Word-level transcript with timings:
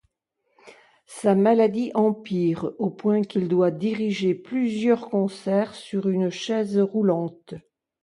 Sa 1.05 1.35
maladie 1.35 1.91
empire 1.93 2.71
au 2.79 2.89
point 2.89 3.21
qu'il 3.21 3.47
doit 3.47 3.69
diriger 3.69 4.33
plusieurs 4.33 5.11
concerts 5.11 5.75
sur 5.75 6.09
une 6.09 6.31
chaise 6.31 6.79
roulante. 6.79 7.53